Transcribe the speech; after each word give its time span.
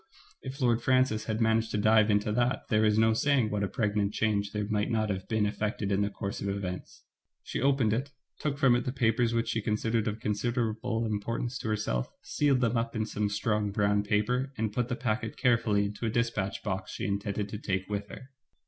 If 0.41 0.59
Lord 0.59 0.81
Francis 0.81 1.25
had 1.25 1.39
managed 1.39 1.69
to 1.69 1.77
dive 1.77 2.09
into 2.09 2.31
that, 2.31 2.69
there 2.69 2.83
is 2.83 2.97
no 2.97 3.13
saying 3.13 3.51
what 3.51 3.61
a 3.61 3.67
pregnant 3.67 4.15
change 4.15 4.51
there 4.51 4.65
might 4.67 4.89
not 4.89 5.11
have 5.11 5.27
been 5.27 5.45
effected 5.45 5.91
in 5.91 6.01
the 6.01 6.09
course 6.09 6.41
of 6.41 6.49
events. 6.49 7.03
She 7.43 7.61
opened 7.61 7.93
it, 7.93 8.09
took 8.39 8.57
from 8.57 8.75
it 8.75 8.83
the 8.85 8.91
papers 8.91 9.31
which 9.35 9.49
she 9.49 9.61
considered 9.61 10.07
of 10.07 10.19
considerable 10.19 11.05
importance 11.05 11.55
to 11.59 11.67
her 11.67 11.75
self, 11.75 12.09
sealed 12.23 12.61
them 12.61 12.77
up 12.77 12.95
in 12.95 13.05
some 13.05 13.29
strong 13.29 13.69
brown 13.71 14.01
paper, 14.01 14.01
I 14.01 14.01
Digitized 14.01 14.01
by 14.01 14.01
Google 14.01 14.01
j| 14.01 14.15
JEAhr 14.17 14.33
MIDDLEMASS, 14.33 14.53
219 14.53 14.53
and 14.57 14.73
put 14.73 14.87
the 14.89 14.95
packet 14.95 15.37
carefully 15.37 15.85
into 15.85 16.05
a 16.07 16.09
dispatch 16.09 16.63
box 16.63 16.91
she 16.91 17.05
intended 17.05 17.49
to 17.49 17.57
take 17.59 17.87
with 17.87 18.07
her. 18.07 18.31